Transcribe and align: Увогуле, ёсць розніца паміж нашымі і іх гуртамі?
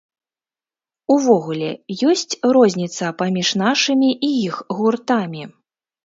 Увогуле, 1.15 1.67
ёсць 2.11 2.33
розніца 2.57 3.11
паміж 3.19 3.51
нашымі 3.63 4.09
і 4.29 4.31
іх 4.47 4.55
гуртамі? 4.79 5.43